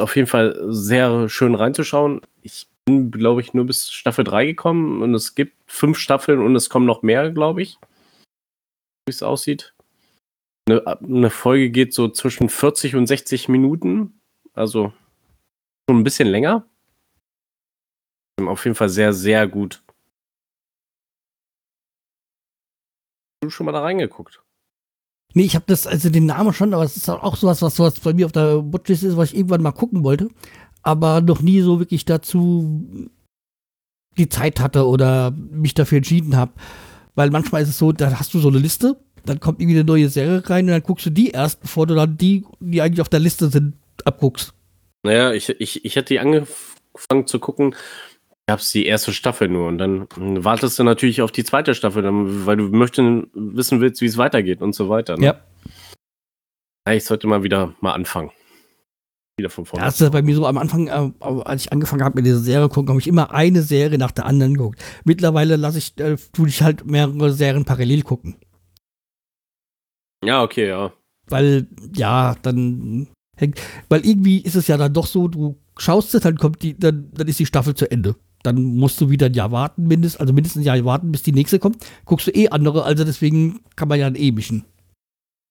[0.00, 2.22] Auf jeden Fall sehr schön reinzuschauen.
[2.42, 6.56] Ich bin, glaube ich, nur bis Staffel 3 gekommen und es gibt fünf Staffeln und
[6.56, 7.78] es kommen noch mehr, glaube ich.
[9.06, 9.74] Wie es aussieht.
[10.68, 14.20] Eine, eine Folge geht so zwischen 40 und 60 Minuten.
[14.52, 14.92] Also
[15.88, 16.66] schon ein bisschen länger.
[18.40, 19.82] Auf jeden Fall sehr, sehr gut.
[23.42, 24.42] Du schon mal da reingeguckt?
[25.34, 28.00] Nee, ich habe das, also den Namen schon, aber es ist auch sowas, was, was
[28.00, 30.28] bei mir auf der Watchlist ist, was ich irgendwann mal gucken wollte,
[30.82, 33.10] aber noch nie so wirklich dazu
[34.18, 36.52] die Zeit hatte oder mich dafür entschieden habe.
[37.14, 39.86] Weil manchmal ist es so, da hast du so eine Liste, dann kommt irgendwie eine
[39.86, 43.00] neue Serie rein und dann guckst du die erst, bevor du dann die, die eigentlich
[43.00, 44.52] auf der Liste sind, abguckst.
[45.02, 47.74] Naja, ich, ich, ich hätte die angefangen zu gucken,
[48.50, 52.02] gab es die erste Staffel nur und dann wartest du natürlich auf die zweite Staffel,
[52.46, 55.16] weil du möchtest wissen willst, wie es weitergeht und so weiter.
[55.16, 55.26] Ne?
[55.26, 55.40] Ja.
[56.84, 58.32] Ja, Ich sollte mal wieder mal anfangen.
[59.38, 59.84] Wieder von vorne.
[59.84, 62.68] Das ist bei mir so am Anfang, äh, als ich angefangen habe mit dieser Serie
[62.68, 64.82] gucken, habe ich immer eine Serie nach der anderen geguckt.
[65.04, 68.34] Mittlerweile lasse ich, äh, tue ich halt mehrere Serien parallel gucken.
[70.24, 70.92] Ja, okay, ja.
[71.28, 76.22] Weil, ja, dann hängt, weil irgendwie ist es ja dann doch so, du schaust es,
[76.22, 78.16] dann kommt die, dann, dann ist die Staffel zu Ende.
[78.42, 81.32] Dann musst du wieder ein Jahr warten, mindestens, also mindestens ein Jahr warten, bis die
[81.32, 81.84] nächste kommt.
[82.06, 84.64] Guckst du eh andere, also deswegen kann man ja dann eh mischen.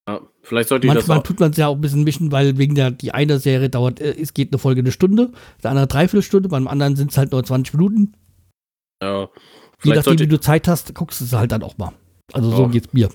[0.08, 0.22] ja.
[0.42, 1.28] Vielleicht sollte ich Manchmal das auch.
[1.28, 4.00] tut man es ja auch ein bisschen mischen, weil wegen der, die eine Serie dauert,
[4.00, 7.18] äh, es geht eine Folge eine Stunde, der andere dreiviertel Stunde, beim anderen sind es
[7.18, 8.14] halt nur 20 Minuten.
[9.04, 9.30] Ja,
[9.84, 11.92] Je nachdem, sollte, wie du Zeit hast, guckst du es halt dann auch mal.
[12.34, 12.68] Also so Ja.
[12.70, 13.10] geht's mir.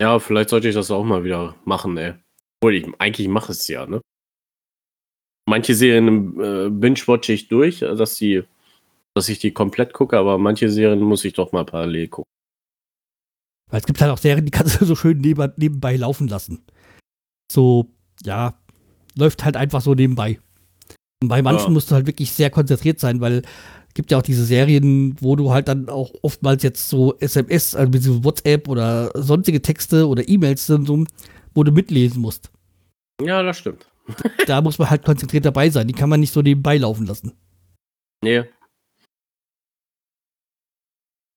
[0.00, 2.14] ja, vielleicht sollte ich das auch mal wieder machen, ey.
[2.62, 4.00] Obwohl, ich, eigentlich mache ich es ja, ne?
[5.48, 8.44] Manche Serien äh, binge-watche ich durch, dass, die,
[9.14, 12.30] dass ich die komplett gucke, aber manche Serien muss ich doch mal parallel gucken.
[13.70, 16.62] Weil es gibt halt auch Serien, die kannst du so schön neben, nebenbei laufen lassen.
[17.50, 17.90] So,
[18.24, 18.54] ja,
[19.14, 20.40] läuft halt einfach so nebenbei.
[21.22, 21.70] Und bei manchen Ja.
[21.70, 23.42] musst du halt wirklich sehr konzentriert sein, weil
[23.88, 27.74] es gibt ja auch diese Serien, wo du halt dann auch oftmals jetzt so SMS,
[27.74, 31.04] also WhatsApp oder sonstige Texte oder E-Mails sind, so,
[31.54, 32.50] wo du mitlesen musst.
[33.22, 33.86] Ja, das stimmt.
[34.46, 35.86] Da muss man halt konzentriert dabei sein.
[35.86, 37.32] Die kann man nicht so nebenbei laufen lassen.
[38.24, 38.44] Nee,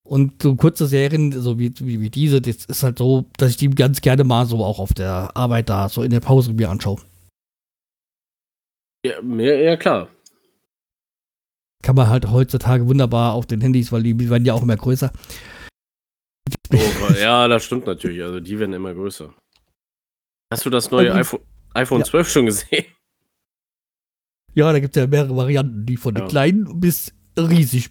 [0.06, 3.58] Und so kurze Serien, so wie, wie, wie diese, das ist halt so, dass ich
[3.58, 6.70] die ganz gerne mal so auch auf der Arbeit da, so in der Pause mir
[6.70, 7.02] anschaue.
[9.06, 10.10] ja, ja, ja klar.
[11.84, 15.12] Kann man halt heutzutage wunderbar auf den Handys, weil die werden ja auch immer größer.
[16.74, 18.22] Oh, ja, das stimmt natürlich.
[18.24, 19.34] Also die werden immer größer.
[20.54, 21.42] Hast du das neue Also- iPhone,
[21.74, 22.06] iPhone Ja.
[22.06, 22.86] 12 schon gesehen?
[24.54, 26.30] Ja, da gibt es ja mehrere Varianten, die von den Ja.
[26.30, 27.90] kleinen bis riesig.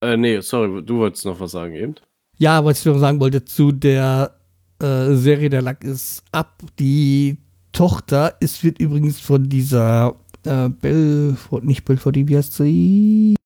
[0.00, 1.94] Äh, nee, sorry, du wolltest noch was sagen eben.
[2.38, 4.34] Ja, was ich noch sagen wollte zu der
[4.80, 6.62] äh, Serie Der Lack ist ab.
[6.78, 7.36] Die
[7.72, 13.36] Tochter ist, wird übrigens von dieser äh, Belfort, nicht Belfort, wie heißt sie?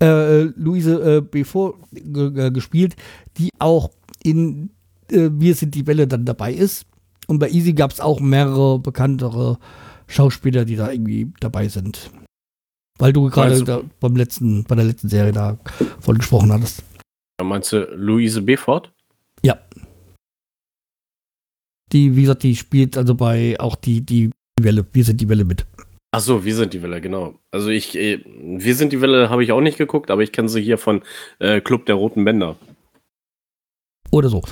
[0.00, 2.96] Äh, Luise äh, Befort gespielt,
[3.38, 3.90] die auch
[4.22, 4.70] in
[5.10, 6.86] äh, Wir sind die Welle dann dabei ist.
[7.26, 9.58] Und bei Easy gab es auch mehrere bekanntere
[10.08, 12.10] Schauspieler, die da irgendwie dabei sind.
[13.00, 15.58] Weil du gerade beim letzten, bei der letzten Serie da
[16.00, 16.84] von gesprochen hattest.
[17.42, 18.92] Meinst du Luise Befort?
[19.42, 19.58] Ja.
[21.92, 25.44] Die, wie gesagt, die spielt also bei auch die, die Welle, wir sind die Welle
[25.44, 25.66] mit.
[26.12, 27.38] Ach so, wir sind die Welle, genau.
[27.50, 30.48] Also ich, äh, wir sind die Welle habe ich auch nicht geguckt, aber ich kenne
[30.48, 31.02] sie hier von
[31.38, 32.56] äh, Club der Roten Bänder.
[34.10, 34.42] Oder so.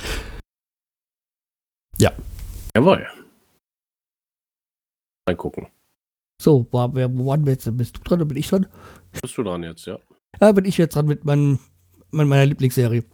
[1.99, 2.13] Ja.
[2.75, 3.07] Jawohl.
[5.27, 5.67] Mal gucken.
[6.41, 7.77] So, war, wer, wo waren wir jetzt?
[7.77, 8.67] Bist du dran oder bin ich dran?
[9.21, 9.99] Bist du dran jetzt, ja.
[10.41, 11.59] Ja, bin ich jetzt dran mit meinem,
[12.11, 13.05] meiner Lieblingsserie.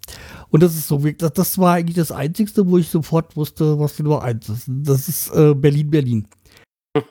[0.51, 3.97] Und das ist so, das, das war eigentlich das Einzigste, wo ich sofort wusste, was
[3.97, 4.65] die Nummer 1 ist.
[4.69, 6.29] Das ist äh, Berlin, Berlin.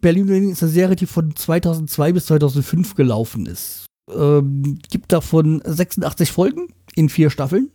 [0.00, 3.86] Berlin, Berlin ist eine Serie, die von 2002 bis 2005 gelaufen ist.
[4.08, 7.72] Ähm, gibt davon 86 Folgen in vier Staffeln.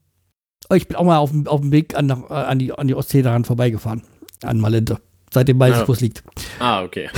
[0.74, 3.22] ich bin auch mal auf, auf dem Weg an, äh, an, die, an die Ostsee
[3.22, 4.02] daran vorbeigefahren,
[4.42, 5.00] an Malente.
[5.32, 5.82] Seitdem weiß ja.
[5.82, 6.24] ich, wo es liegt.
[6.58, 7.08] Ah, okay.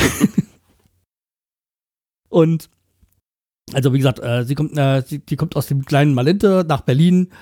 [2.28, 2.68] Und
[3.72, 6.82] also wie gesagt, äh, sie kommt, äh, sie, die kommt aus dem kleinen Malente nach
[6.82, 7.32] Berlin,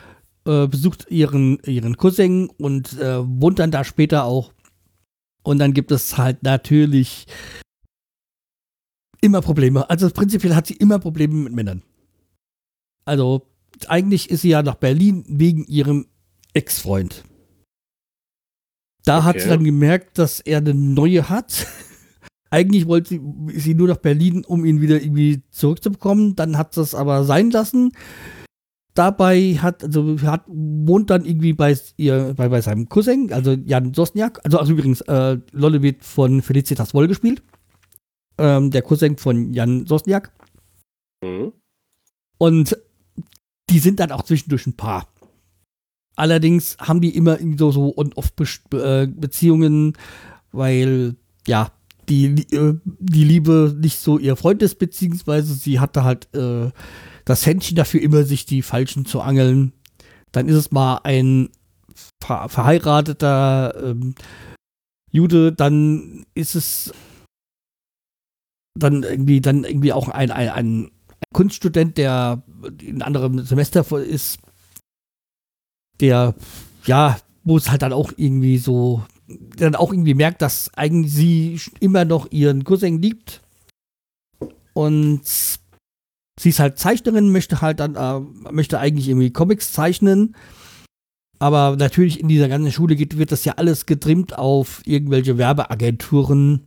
[0.50, 4.52] äh, besucht ihren, ihren Cousin und äh, wohnt dann da später auch.
[5.44, 7.26] Und dann gibt es halt natürlich
[9.20, 9.88] immer Probleme.
[9.88, 11.82] Also prinzipiell hat sie immer Probleme mit Männern.
[13.04, 13.46] Also
[13.86, 16.06] eigentlich ist sie ja nach Berlin wegen ihrem
[16.52, 17.24] Ex-Freund.
[19.04, 19.26] Da okay.
[19.26, 21.66] hat sie dann gemerkt, dass er eine neue hat.
[22.50, 23.20] Eigentlich wollte sie,
[23.54, 26.34] sie nur nach Berlin, um ihn wieder irgendwie zurückzubekommen.
[26.34, 27.92] Dann hat sie es aber sein lassen.
[28.94, 33.94] Dabei hat, also hat, wohnt dann irgendwie bei ihr, bei, bei seinem Cousin, also Jan
[33.94, 34.40] Sosniak.
[34.44, 37.42] Also, also übrigens, äh, Lolle wird von Felicitas Woll gespielt.
[38.38, 40.33] Ähm, der Cousin von Jan Sosniak.
[41.22, 41.53] Mhm.
[42.38, 42.76] Und
[43.68, 45.07] die sind dann auch zwischendurch ein Paar.
[46.16, 49.92] Allerdings haben die immer so, so On-Off-Beziehungen,
[50.50, 51.14] weil,
[51.46, 51.70] ja,
[52.09, 56.70] die, äh, die Liebe nicht so ihr Freund ist, beziehungsweise sie hatte halt äh,
[57.30, 59.72] das Händchen dafür, immer sich die Falschen zu angeln.
[60.32, 61.50] Dann ist es mal ein
[62.22, 64.14] ver verheirateter ähm,
[65.12, 66.92] Jude, dann ist es
[68.78, 70.90] dann irgendwie, dann irgendwie auch ein, ein, ein
[71.34, 72.42] Kunststudent, der
[72.80, 74.38] in anderem Semester ist,
[76.00, 76.34] der,
[76.86, 81.12] ja, wo es halt dann auch irgendwie so, der dann auch irgendwie merkt, dass eigentlich
[81.12, 83.42] sie immer noch ihren Cousin liebt.
[84.72, 85.60] Und
[86.40, 90.35] sie ist halt Zeichnerin, möchte halt dann, äh, möchte eigentlich irgendwie Comics zeichnen.
[91.38, 96.66] Aber natürlich in dieser ganzen Schule geht, wird das ja alles getrimmt auf irgendwelche Werbeagenturen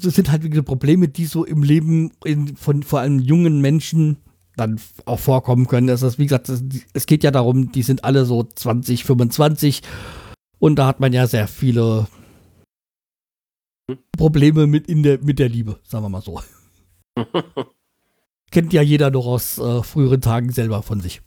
[0.00, 4.18] das sind halt diese Probleme, die so im Leben in, von vor allem jungen Menschen
[4.56, 5.86] dann auch vorkommen können.
[5.86, 9.82] Das ist, wie gesagt, das, es geht ja darum, die sind alle so 20, 25
[10.58, 12.06] und da hat man ja sehr viele
[14.16, 16.40] Probleme mit, in der, mit der Liebe, sagen wir mal so.
[18.50, 21.22] Kennt ja jeder noch aus äh, früheren Tagen selber von sich.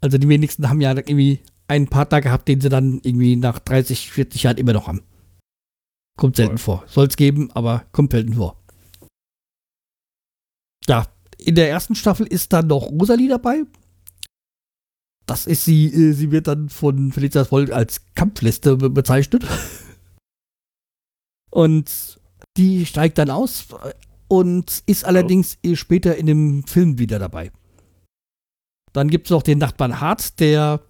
[0.00, 4.10] Also die wenigsten haben ja irgendwie einen Partner gehabt, den sie dann irgendwie nach 30,
[4.10, 5.02] 40 Jahren immer noch haben.
[6.18, 6.78] Kommt selten Voll.
[6.78, 6.88] vor.
[6.88, 8.62] Soll es geben, aber kommt selten vor.
[10.86, 11.06] Ja,
[11.38, 13.64] in der ersten Staffel ist dann noch Rosalie dabei.
[15.26, 19.46] Das ist sie, äh, sie wird dann von Felicitas Volk als Kampfliste bezeichnet.
[21.50, 22.20] Und
[22.56, 23.68] die steigt dann aus
[24.28, 25.74] und ist allerdings oh.
[25.74, 27.50] später in dem Film wieder dabei.
[28.92, 30.80] Dann gibt es noch den Nachbarn Hart, der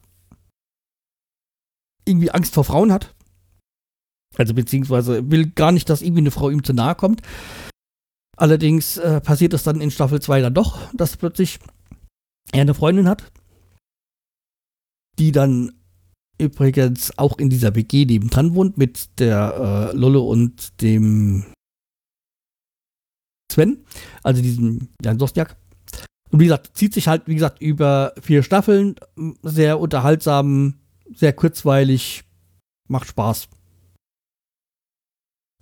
[2.04, 3.14] irgendwie Angst vor Frauen hat.
[4.36, 7.22] Also beziehungsweise will gar nicht, dass irgendwie eine Frau ihm zu nahe kommt.
[8.36, 11.58] Allerdings äh, passiert es dann in Staffel 2 dann doch, dass plötzlich
[12.52, 13.30] er eine Freundin hat.
[15.18, 15.72] die dann
[16.38, 21.44] übrigens auch in dieser WG nebendran wohnt mit der äh, Lolle und dem
[23.50, 23.84] Sven,
[24.22, 25.56] also diesem Jan Sosniak.
[26.30, 28.94] Und wie gesagt, zieht sich halt, wie gesagt, über vier Staffeln,
[29.42, 30.80] sehr unterhaltsam,
[31.14, 32.24] sehr kurzweilig,
[32.88, 33.48] macht Spaß.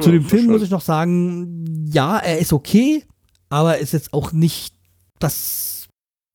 [0.01, 0.51] Zu Ja, dem Film schön.
[0.53, 3.05] muss ich noch sagen, ja, er ist okay,
[3.49, 4.75] aber ist jetzt auch nicht
[5.19, 5.80] das.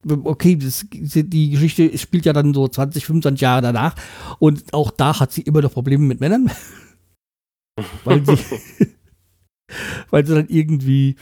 [0.07, 3.95] Okay, das, die Geschichte spielt ja dann so 20, 25 Jahre danach
[4.37, 6.51] und auch da hat sie immer noch Probleme mit Männern.
[8.03, 8.37] weil sie,
[10.11, 11.15] weil sie dann irgendwie,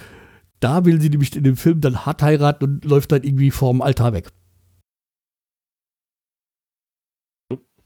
[0.60, 3.82] da will sie nämlich in dem Film dann hart heiraten und läuft dann irgendwie vorm
[3.82, 4.32] Altar weg.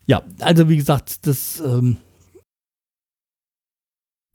[0.07, 1.97] Ja, also wie gesagt, das ähm,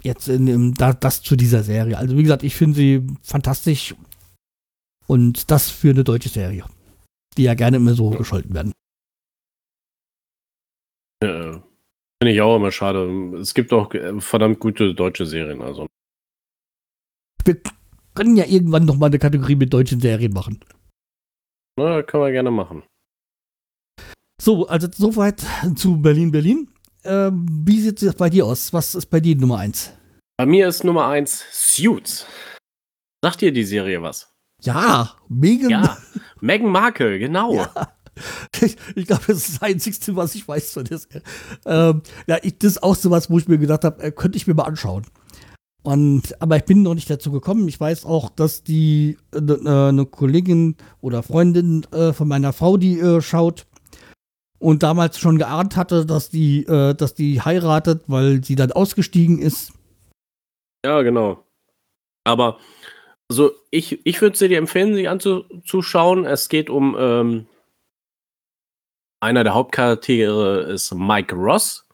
[0.03, 1.97] jetzt in dem, da, das zu dieser Serie.
[1.97, 3.95] Also wie gesagt, ich finde sie fantastisch
[5.13, 6.65] und das für eine deutsche Serie,
[7.37, 8.73] die ja gerne immer so gescholten werden.
[11.23, 11.63] Ja,
[12.23, 13.37] Finde ich auch immer schade.
[13.41, 15.61] Es gibt auch äh, verdammt gute deutsche Serien.
[15.61, 15.89] Also.
[17.45, 17.61] Wir
[18.15, 20.65] können ja irgendwann noch mal eine Kategorie mit deutschen Serien machen.
[21.77, 22.85] Na, kann man gerne machen.
[24.41, 25.45] So, also soweit
[25.75, 26.69] zu Berlin, Berlin.
[27.05, 28.73] Ähm, wie sieht es bei dir aus?
[28.73, 29.93] Was ist bei dir Nummer eins?
[30.39, 32.25] Bei mir ist Nummer 1 Suits.
[33.21, 34.32] Sagt dir die Serie was?
[34.63, 35.71] Ja, Megan.
[35.71, 35.97] Ja,
[36.41, 37.55] Meghan Markle, genau.
[37.55, 37.71] Ja.
[38.61, 41.23] Ich, ich glaube, das ist das Einzige, was ich weiß von der Serie.
[41.65, 44.37] Ähm, ja, ich, das ist auch so was, wo ich mir gedacht habe, äh, könnte
[44.37, 45.05] ich mir mal anschauen.
[45.83, 47.67] Und, aber ich bin noch nicht dazu gekommen.
[47.69, 52.77] Ich weiß auch, dass die äh, ne- eine Kollegin oder Freundin äh, von meiner Frau,
[52.77, 53.67] die äh, schaut
[54.59, 59.39] und damals schon geahnt hatte, dass die, äh, dass die heiratet, weil sie dann ausgestiegen
[59.41, 59.73] ist.
[60.85, 61.45] Ja, genau.
[62.25, 62.59] Aber
[63.33, 66.27] also ich, ich würde sie dir empfehlen, sie anzuschauen.
[66.27, 67.47] Es geht um ähm,
[69.21, 71.89] einer der Hauptcharaktere ist Mike Ross.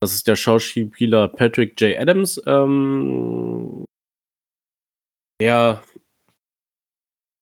[0.00, 1.98] Das ist der Schauspieler Patrick J.
[1.98, 2.40] Adams.
[2.46, 3.84] Ähm,
[5.40, 5.82] der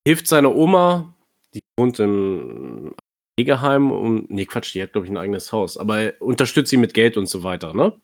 [0.07, 1.15] hilft seiner Oma,
[1.53, 2.95] die wohnt im
[3.37, 6.79] Pflegeheim und nee Quatsch, die hat glaube ich ein eigenes Haus, aber er unterstützt sie
[6.79, 8.01] mit Geld und so weiter, ne?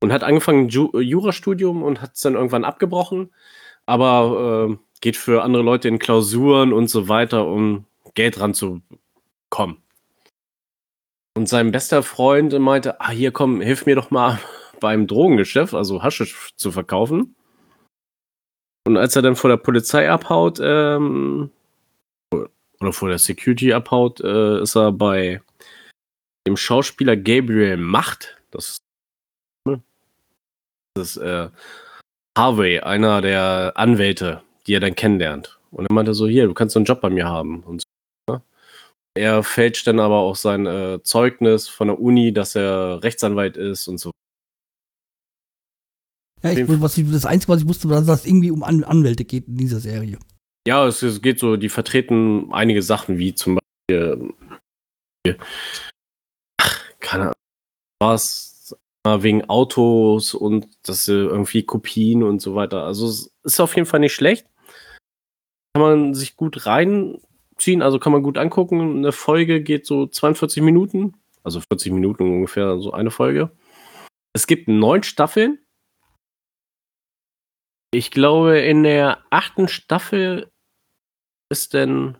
[0.00, 3.32] und hat angefangen Ju Jurastudium und hat es dann irgendwann abgebrochen,
[3.86, 9.82] aber äh, geht für andere Leute in Klausuren und so weiter, um Geld ranzukommen.
[11.36, 14.40] Und sein bester Freund meinte, ah, hier komm, hilf mir doch mal
[14.80, 17.36] beim Drogengeschäft, also Haschisch zu verkaufen.
[18.86, 21.50] Und als er dann vor der Polizei abhaut, ähm,
[22.80, 25.42] oder vor der Security abhaut, äh, ist er bei
[26.46, 28.78] dem Schauspieler Gabriel Macht, das
[30.98, 31.50] ist äh,
[32.36, 35.58] Harvey, einer der Anwälte, die er dann kennenlernt.
[35.70, 37.62] Und er meinte so, hier, du kannst so einen Job bei mir haben.
[37.62, 37.82] Und
[38.28, 38.42] so, ne?
[39.14, 43.88] Er fälscht dann aber auch sein äh, Zeugnis von der Uni, dass er Rechtsanwalt ist
[43.88, 44.10] und so.
[46.42, 48.84] Ja, ich, was ich, das Einzige, was ich wusste, war, dass es irgendwie um An
[48.84, 50.18] Anwälte geht in dieser Serie.
[50.68, 54.30] Ja, es, es geht so, die vertreten einige Sachen, wie zum Beispiel,
[55.26, 55.34] äh,
[56.60, 57.34] ach, keine Ahnung,
[58.00, 58.55] was
[59.22, 62.84] wegen Autos und das äh, irgendwie Kopien und so weiter.
[62.84, 64.46] Also es ist auf jeden Fall nicht schlecht.
[65.74, 68.98] Kann man sich gut reinziehen, also kann man gut angucken.
[68.98, 71.14] Eine Folge geht so 42 Minuten,
[71.44, 73.50] also 40 Minuten ungefähr, so eine Folge.
[74.34, 75.58] Es gibt neun Staffeln.
[77.92, 80.50] Ich glaube, in der achten Staffel
[81.50, 82.18] ist denn.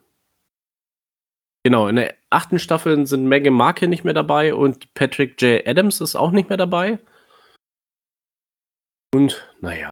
[1.67, 5.67] Genau, in der achten Staffel sind Meghan Markle nicht mehr dabei und Patrick J.
[5.67, 7.01] Adams ist auch nicht mehr dabei.
[9.13, 9.91] Und naja,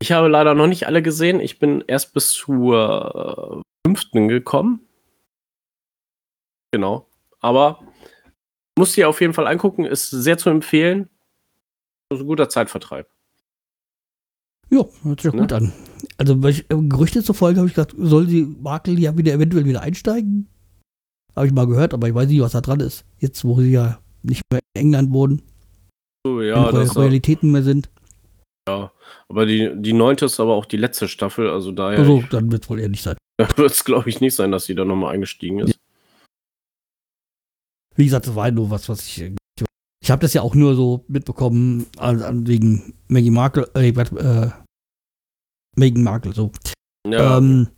[0.00, 1.38] ich habe leider noch nicht alle gesehen.
[1.38, 4.80] Ich bin erst bis zur äh, fünften gekommen.
[6.72, 7.06] Genau.
[7.38, 7.86] Aber
[8.76, 11.08] muss dir auf jeden Fall angucken, ist sehr zu empfehlen.
[12.12, 13.08] Ist ein guter Zeitvertreib.
[14.68, 15.42] Ja, hört sich Ne?
[15.42, 15.72] gut an.
[16.18, 19.82] Also, äh, Gerüchte zur Folge habe ich gesagt, soll die Markel ja wieder eventuell wieder
[19.82, 20.48] einsteigen?
[21.34, 23.04] Habe ich mal gehört, aber ich weiß nicht, was da dran ist.
[23.18, 25.10] Jetzt, wo sie ja nicht mehr in England
[26.26, 27.90] So, in ja, das, Royalitäten mehr sind.
[28.68, 28.92] ja.
[29.28, 32.64] Aber die, die neunte ist aber auch die letzte Staffel, also daher Also, dann wird
[32.64, 33.16] es wohl eher nicht sein.
[33.56, 35.78] wird es, glaube ich, nicht sein, dass sie da nochmal eingestiegen ist.
[37.94, 39.32] Wie gesagt, das war nur was, was ich.
[40.02, 44.50] Ich habe das ja auch nur so mitbekommen, also wegen Maggie Markle, äh, äh,
[45.76, 46.50] Meghan Markle, so.
[47.06, 47.68] Ja, Ähm,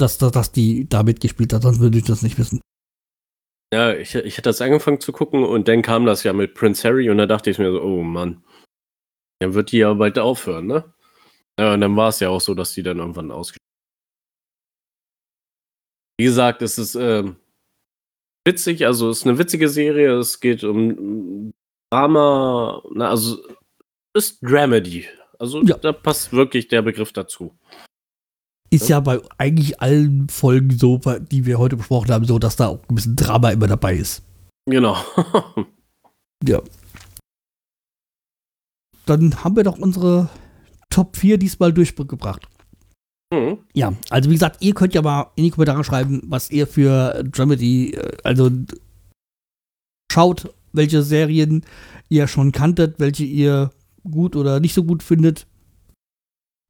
[0.00, 2.60] dass, dass, dass die da mitgespielt hat, sonst würde ich das nicht wissen.
[3.72, 6.86] ja ich, ich hatte das angefangen zu gucken und dann kam das ja mit Prince
[6.88, 8.42] Harry und da dachte ich mir so, oh Mann,
[9.40, 10.92] dann wird die ja bald aufhören, ne?
[11.58, 13.58] Ja, und dann war es ja auch so, dass die dann irgendwann ausgespielt
[16.20, 17.36] Wie gesagt, es ist, ähm,
[18.46, 21.52] witzig, also es ist eine witzige Serie, es geht um
[21.92, 23.38] Drama, na, also
[24.16, 25.06] ist Dramedy.
[25.38, 25.76] Also Ja.
[25.78, 27.56] da passt wirklich der Begriff dazu.
[28.70, 31.00] Ist ja bei eigentlich allen Folgen so,
[31.30, 34.22] die wir heute besprochen haben, so, dass da auch ein bisschen Drama immer dabei ist.
[34.66, 34.96] Genau.
[36.46, 36.62] Ja.
[39.06, 40.28] Dann haben wir doch unsere
[40.88, 42.46] Top 4 diesmal durchgebracht.
[43.34, 43.58] Hm.
[43.74, 47.24] Ja, also wie gesagt, ihr könnt ja mal in die Kommentare schreiben, was ihr für
[47.24, 48.50] Dramedy, äh, also
[50.10, 51.64] schaut, welche Serien
[52.08, 53.70] ihr schon kanntet, welche ihr
[54.08, 55.46] gut oder nicht so gut findet.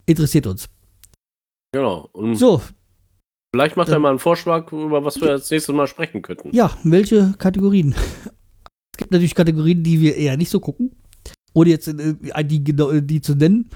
[0.06, 0.68] Interessiert uns.
[1.72, 2.08] Genau.
[2.12, 2.62] Und So,
[3.54, 6.50] vielleicht macht er dann- mal einen Vorschlag, über was wir als nächstes Mal sprechen könnten.
[6.54, 7.94] ja, welche Kategorien?
[7.94, 10.96] Es gibt natürlich Kategorien, die wir eher nicht so gucken,
[11.54, 13.70] ohne jetzt äh, die, genau- die zu nennen.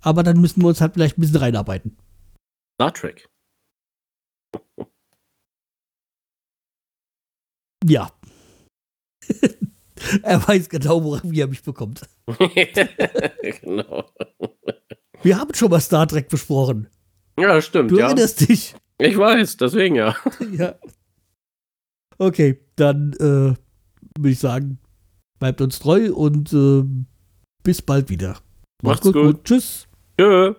[0.00, 1.96] Aber dann müssen wir uns halt vielleicht ein bisschen reinarbeiten.
[2.80, 3.28] Star Trek.
[7.84, 8.10] Ja.
[10.22, 12.02] er weiß genau, wie er mich bekommt.
[13.62, 14.04] genau.
[15.22, 16.88] Wir haben schon mal Star Trek besprochen.
[17.40, 18.06] Ja, stimmt, Du ja.
[18.06, 18.74] erinnerst dich.
[18.98, 20.16] Ich weiß, deswegen ja.
[20.52, 20.74] ja.
[22.18, 23.54] Okay, dann äh,
[24.18, 24.78] würde ich sagen,
[25.38, 26.84] bleibt uns treu und äh,
[27.62, 28.38] bis bald wieder.
[28.82, 29.44] Macht's gut.
[29.44, 29.86] Tschüss.
[30.18, 30.54] Tschö.